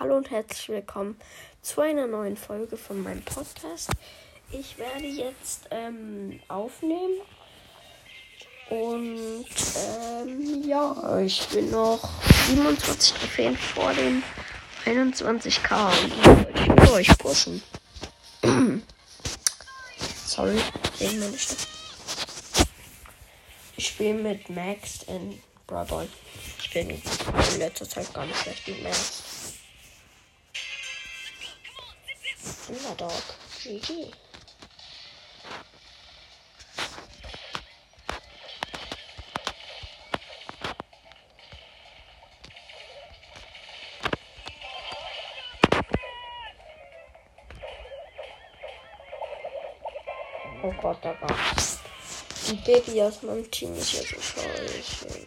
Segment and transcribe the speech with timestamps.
[0.00, 1.14] Hallo und herzlich willkommen
[1.60, 3.90] zu einer neuen Folge von meinem Podcast.
[4.50, 7.20] Ich werde jetzt ähm, aufnehmen
[8.70, 9.44] und
[9.76, 12.00] ähm, ja, ich bin noch
[12.48, 14.22] 27 Trophäen vor den
[14.86, 17.62] 21k und ich mit euch pushen.
[20.24, 20.58] Sorry,
[20.98, 21.60] wegen meine Stimme.
[23.76, 26.08] Ich spiele mit Max in Brawl.
[26.58, 29.29] Ich bin in letzter Zeit gar nicht schlecht mit Max.
[32.70, 33.10] Underdog.
[33.64, 34.12] GG.
[50.62, 51.78] Oh Gott, da war's.
[52.48, 55.26] Die Baby aus meinem Team ist ja so scheiße.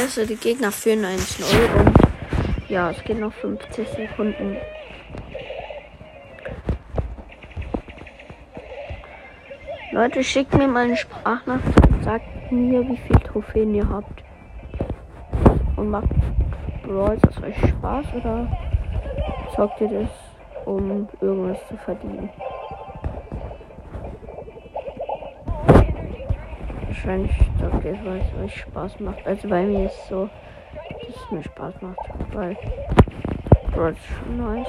[0.00, 1.44] Scheiße, die Gegner führen 1-0
[1.78, 4.56] und ja, es geht noch 50 Sekunden.
[9.92, 14.22] Leute, schickt mir mal eine Sprachnachricht und sagt mir, wie viele Trophäen ihr habt.
[15.76, 16.08] Und macht
[16.82, 18.48] Brawl das euch Spaß oder
[19.54, 22.30] zockt ihr das, um irgendwas zu verdienen?
[27.02, 29.26] Wahrscheinlich zockt ihr weil es euch Spaß macht.
[29.26, 30.28] Also bei mir ist es so,
[30.74, 31.98] dass es mir Spaß macht,
[32.34, 32.58] weil
[33.72, 34.68] Brawl ist schon nice.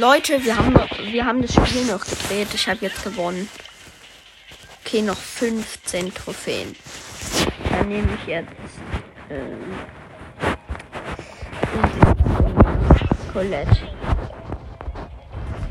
[0.00, 0.74] Leute, wir haben,
[1.12, 2.48] wir haben das Spiel noch gedreht.
[2.54, 3.50] Ich habe jetzt gewonnen.
[4.82, 6.74] Okay, noch 15 Trophäen.
[7.68, 8.50] Dann nehme ich jetzt
[9.28, 9.78] ähm,
[13.34, 13.76] Colette.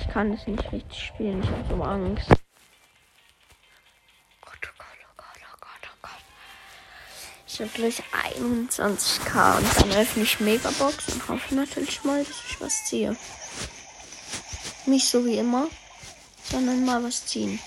[0.00, 1.42] Ich kann das nicht richtig spielen.
[1.42, 2.30] Ich habe so Angst.
[7.46, 12.60] Ich habe gleich 21k und dann öffne ich Megabox und hoffe natürlich mal, dass ich
[12.60, 13.14] was ziehe.
[14.86, 15.68] Nicht so wie immer,
[16.50, 17.58] sondern mal was ziehen.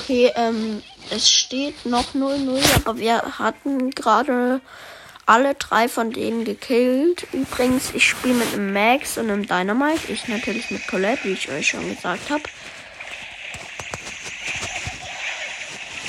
[0.00, 4.60] Okay, ähm, es steht noch 0-0, aber wir hatten gerade
[5.28, 7.26] alle drei von denen gekillt.
[7.32, 10.10] Übrigens, ich spiele mit einem Max und einem Dynamite.
[10.10, 12.42] Ich natürlich mit Colette, wie ich euch schon gesagt habe.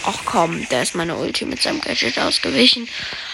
[0.06, 2.88] Ach komm, der ist meine Ulti mit seinem Gadget ausgewichen.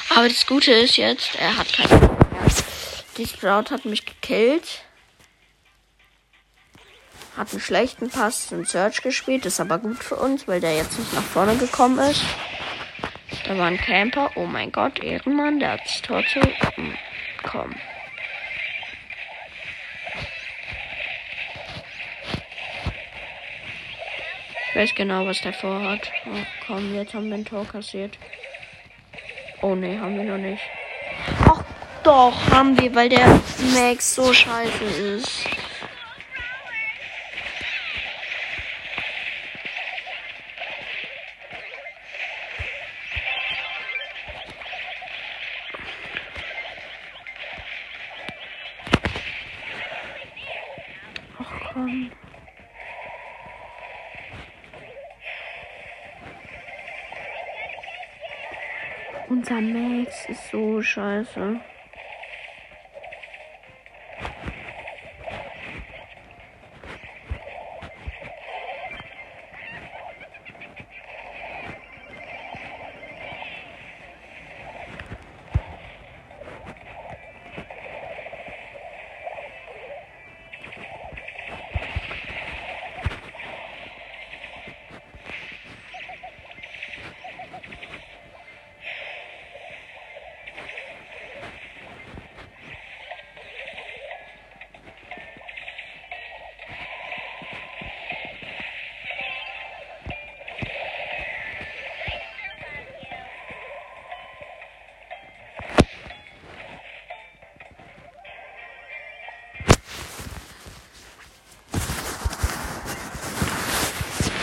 [0.09, 2.17] Aber das Gute ist jetzt, er hat keine.
[3.17, 4.81] Die Sprout hat mich gekillt.
[7.37, 10.97] hat einen schlechten Pass in Search gespielt, ist aber gut für uns, weil der jetzt
[10.97, 12.21] nicht nach vorne gekommen ist.
[13.45, 14.31] Da war ein Camper.
[14.35, 16.13] Oh mein Gott, Ehrenmann, der hat zu.
[16.15, 16.97] Hm,
[17.43, 17.75] komm.
[24.69, 26.11] Ich weiß genau, was der vorhat.
[26.25, 28.17] Oh, komm, jetzt haben wir ein Tor kassiert.
[29.61, 30.61] Oh ne, haben wir noch nicht.
[31.45, 31.63] Ach
[32.03, 33.39] doch, haben wir, weil der
[33.73, 35.47] Max so scheiße ist.
[59.47, 61.59] Unser Max ist so scheiße.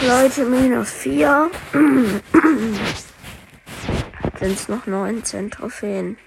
[0.06, 1.48] Leute, minus 4.
[4.40, 6.18] Sind es noch 19 Trophäen.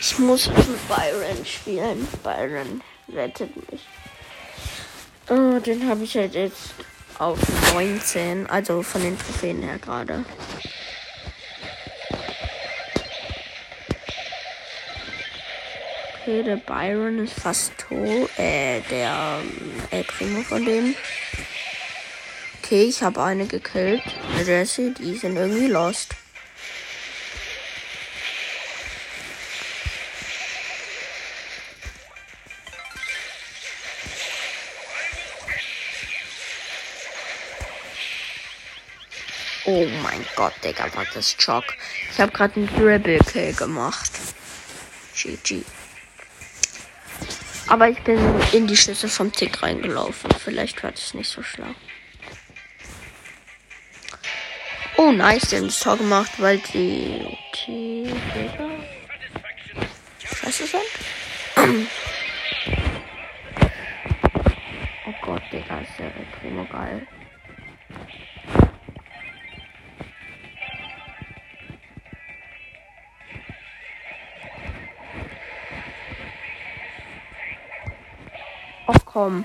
[0.00, 2.08] Ich muss mit Byron spielen.
[2.22, 2.80] Byron
[3.14, 3.86] rettet mich.
[5.28, 6.72] Oh, den habe ich halt jetzt
[7.18, 7.38] auf
[7.74, 8.46] 19.
[8.48, 10.24] Also von den Trophäen her gerade.
[16.30, 18.30] Okay, der Byron ist fast tot.
[18.38, 19.40] Äh, der
[19.90, 20.94] äh, Primo von denen.
[22.62, 24.00] Okay, ich habe eine gekillt.
[24.46, 26.14] Jesse, die sind irgendwie lost.
[39.64, 41.64] Oh mein Gott, Digga, was das Chock.
[42.12, 44.12] Ich habe gerade einen Dribble-Kill gemacht.
[45.16, 45.64] GG.
[47.70, 48.18] Aber ich bin
[48.50, 50.28] in die Schüsse vom Tick reingelaufen.
[50.32, 51.68] Vielleicht war das nicht so schlau.
[54.96, 57.38] Oh, nice, die haben das Tor gemacht, weil die.
[57.66, 58.12] die.
[60.18, 60.82] Scheiße sind.
[65.06, 67.06] oh Gott, Digga, ist der Primo geil.
[79.12, 79.44] Komm.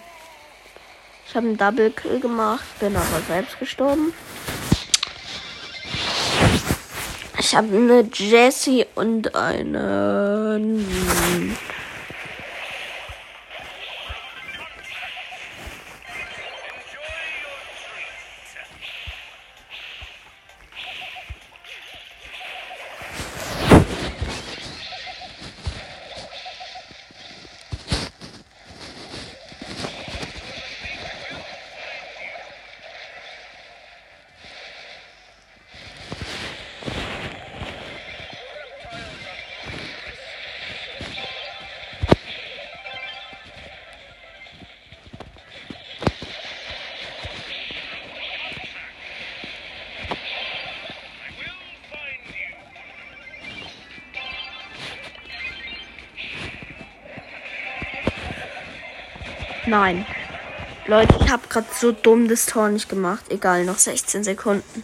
[1.27, 4.13] Ich habe einen Double Kill gemacht, bin aber selbst gestorben.
[7.39, 10.59] Ich habe eine Jessie und eine
[59.67, 60.05] Nein.
[60.87, 63.25] Leute, ich habe gerade so dumm das Tor nicht gemacht.
[63.29, 64.83] Egal, noch 16 Sekunden.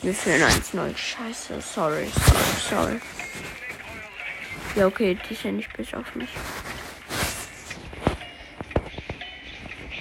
[0.00, 0.96] Wir führen 1-0.
[0.96, 1.60] Scheiße.
[1.60, 3.00] Sorry, sorry, sorry.
[4.74, 6.30] Ja, okay, die sind nicht bis auf mich.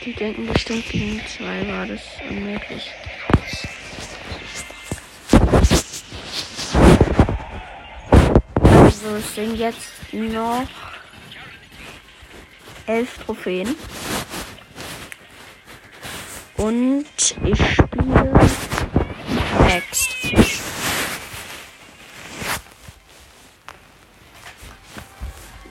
[0.06, 2.90] Die denken bestimmt gegen zwei war das unmöglich.
[8.64, 10.66] Also es sind jetzt noch
[12.92, 13.76] elf Trophäen.
[16.58, 17.06] Und
[17.44, 18.34] ich spiele
[19.68, 20.10] Next.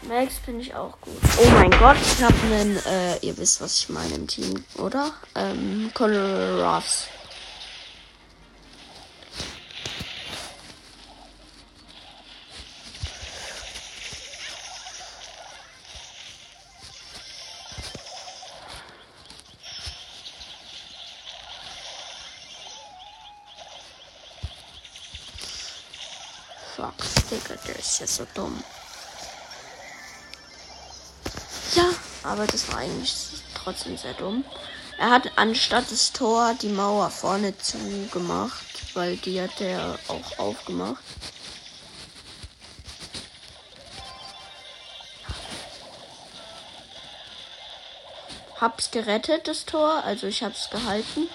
[0.09, 1.15] Max bin ich auch gut.
[1.39, 5.13] Oh mein Gott, ich habe einen, äh, ihr wisst, was ich meine im Team, oder?
[5.37, 7.07] Ähm, Colonel Ruffs.
[28.11, 28.65] Ist so dumm.
[31.77, 31.91] Ja,
[32.25, 33.15] aber das war eigentlich
[33.55, 34.45] trotzdem sehr dumm.
[34.99, 41.03] Er hat anstatt das Tor die Mauer vorne zugemacht, weil die hat er auch aufgemacht.
[48.61, 51.29] Hab's gerettet, das Tor, also ich hab's gehalten.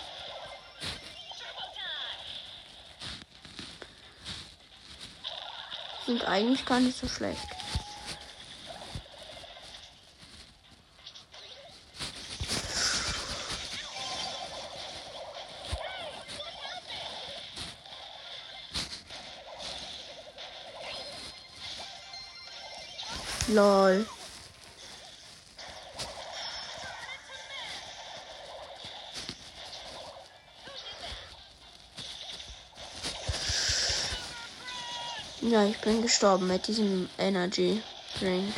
[6.06, 7.48] Sind eigentlich gar nicht so schlecht.
[23.48, 24.06] Lol.
[35.48, 37.80] Ja, ich bin gestorben mit diesem Energy
[38.20, 38.52] Drink.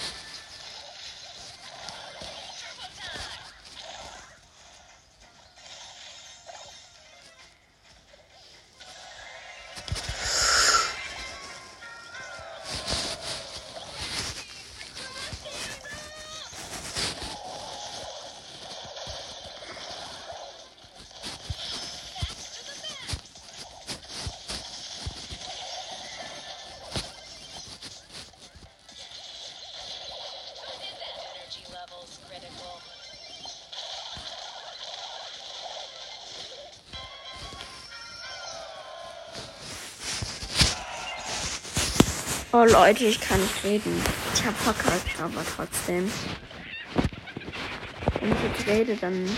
[42.59, 44.01] Oh Leute, ich kann nicht reden.
[44.33, 46.11] Ich hab verkackt, aber trotzdem.
[48.19, 49.29] Wenn ich jetzt rede, dann.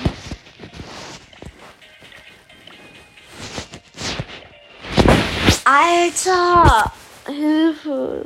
[5.65, 6.93] Alter!
[7.25, 8.25] Hilfe!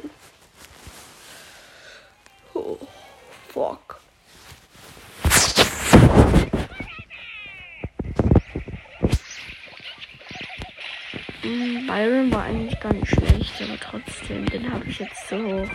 [11.43, 15.67] Byron war eigentlich gar nicht schlecht, aber trotzdem, den habe ich jetzt zu hoch.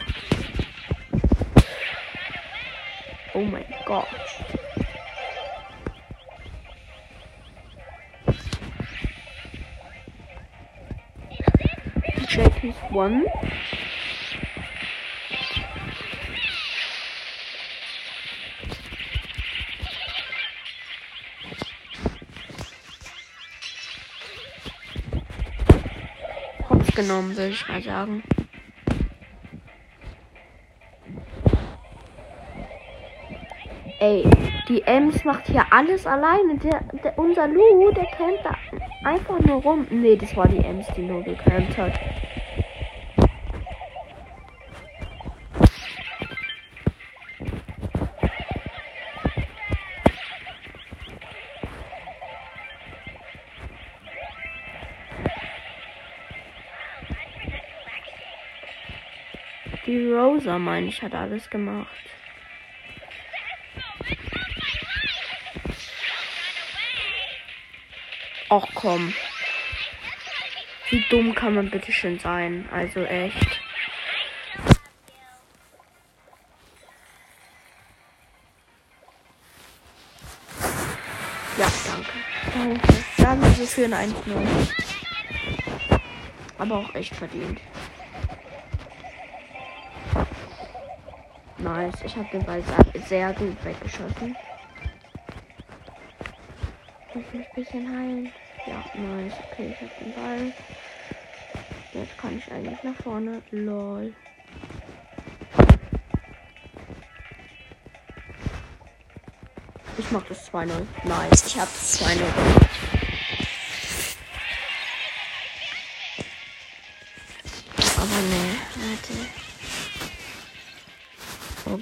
[3.35, 4.07] Oh mein Gott.
[12.31, 13.27] JP's one.
[26.99, 28.25] Genommen, würde ich mal sagen.
[34.01, 34.25] Ey,
[34.69, 36.57] die Ems macht hier alles alleine.
[36.59, 38.55] Der, der, unser Lu, der campt da
[39.05, 39.87] einfach nur rum.
[39.91, 41.93] Nee, das war die Ems, die nur gecampt hat.
[59.89, 61.89] Die Rosa, meine ich, hat alles gemacht.
[68.51, 69.15] Ach komm.
[70.91, 72.69] Wie dumm kann man bitte schön sein?
[72.71, 73.63] Also echt.
[81.57, 82.13] Ja, danke.
[82.55, 83.05] Danke.
[83.17, 84.13] Danke, wir führen 1-0.
[86.59, 87.59] Aber auch echt verdient.
[91.59, 91.95] Nice.
[92.05, 92.63] Ich habe den Ball
[93.07, 94.37] sehr, gut weggeschossen.
[97.11, 98.33] Ich mich ein bisschen heilen.
[98.67, 99.33] Ja, nice.
[99.51, 100.53] Okay, ich habe den Ball.
[101.95, 103.43] Jetzt kann ich eigentlich nach vorne.
[103.51, 104.15] Lol.
[109.99, 110.69] Ich mach das 2-0.
[111.05, 111.47] Nice.
[111.47, 112.98] Ich hab das 2-0 gemacht.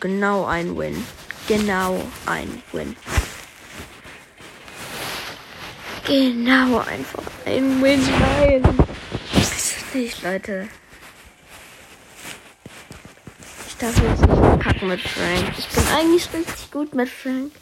[0.01, 1.05] Genau ein Win.
[1.49, 2.97] Genau ein Win.
[6.05, 8.01] Genau einfach ein Win.
[9.35, 10.69] Ist nicht, Leute.
[13.67, 15.53] Ich darf jetzt nicht verkacke mit Frank.
[15.59, 17.53] Ich bin eigentlich richtig gut mit Frank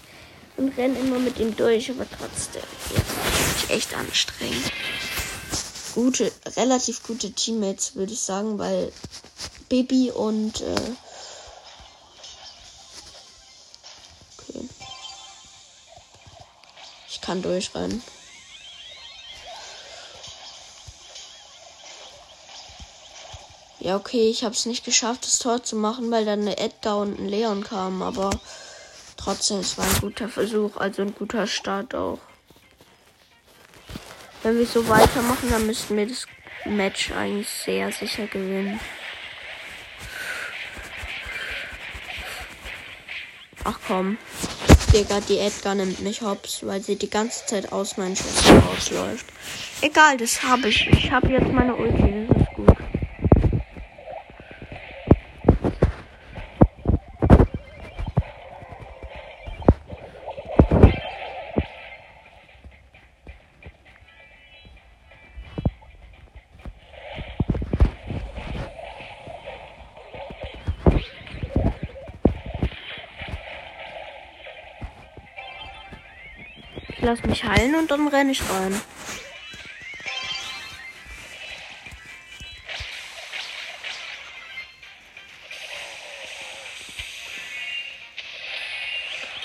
[0.57, 4.73] und renne immer mit ihm durch, aber trotzdem, jetzt ist es echt anstrengend.
[5.95, 8.93] Gute, relativ gute Teammates, würde ich sagen, weil
[9.69, 10.75] Baby und äh,
[17.25, 18.03] kann durchrennen.
[23.81, 26.99] Ja, okay, ich habe es nicht geschafft, das Tor zu machen, weil dann eine Edgar
[26.99, 28.31] und ein Leon kamen, aber
[29.17, 32.19] trotzdem, es war ein guter Versuch, also ein guter Start auch.
[34.43, 36.27] Wenn wir so weitermachen, dann müssten wir das
[36.65, 38.81] Match eigentlich sehr sicher gewinnen.
[43.65, 44.19] Ach komm.
[44.95, 49.27] Digga, die Edgar nimmt mich hops, weil sie die ganze Zeit aus meinen Schüssen rausläuft.
[49.81, 50.89] Egal, das habe ich.
[50.93, 52.24] Ich habe jetzt meine Ulti,
[77.05, 78.81] Lass mich heilen und dann renne ich rein.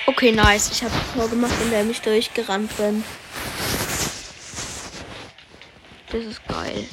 [0.08, 0.72] Okay, nice.
[0.72, 1.28] Ich habe ein Tor
[1.62, 3.04] in der ich durchgerannt bin.
[6.14, 6.88] Das ist geil.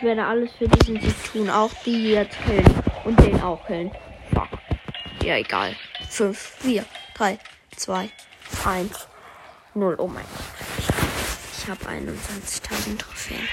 [0.00, 1.50] Ich werde alles für diesen Sieg tun.
[1.50, 2.74] Auch die jetzt killen.
[3.04, 3.90] Und den auch killen.
[4.32, 4.48] Fuck.
[5.22, 5.76] Ja, egal.
[6.08, 7.38] 5, 4, 3,
[7.76, 8.08] 2,
[8.64, 9.08] 1,
[9.74, 9.96] 0.
[9.98, 10.94] Oh mein Gott.
[11.52, 13.46] Ich habe 21.000 Trophäen.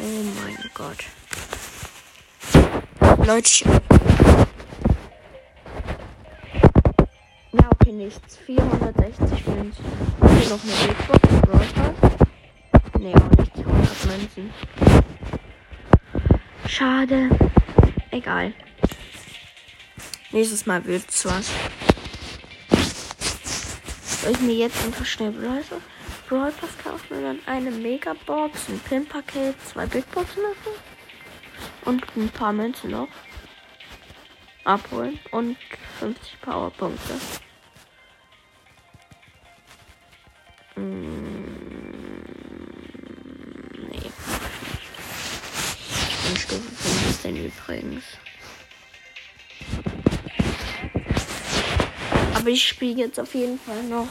[0.00, 1.06] Oh mein Gott.
[3.26, 3.64] Leute,
[7.52, 8.36] ja, okay, nichts.
[8.44, 9.76] 460 Wins.
[10.20, 11.22] Hier noch eine Big Box.
[12.98, 13.51] Nee, auch nicht.
[14.12, 14.52] 100 Münzen.
[16.66, 17.30] Schade.
[18.10, 18.52] Egal.
[20.30, 21.50] Nächstes Mal wird's was.
[24.22, 25.62] Soll ich mir jetzt einfach schnell Brawl
[26.28, 30.74] Brawl kaufen und dann eine Megabox, ein Pin-Paket, zwei Big Boxen öffnen
[31.84, 33.08] und ein paar Münzen noch
[34.64, 35.56] abholen und
[35.98, 37.14] 50 Powerpunkte.
[47.22, 48.04] 15 übrigens.
[52.34, 54.08] Aber ich spiele jetzt auf jeden Fall noch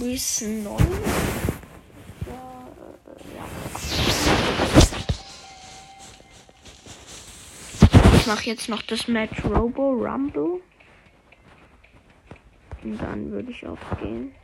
[0.00, 0.64] bis 9.
[0.64, 0.74] Ja,
[3.06, 3.44] äh, ja.
[8.14, 10.62] Ich mache jetzt noch das Match Robo Rumble.
[12.82, 14.34] Und dann würde ich auch gehen.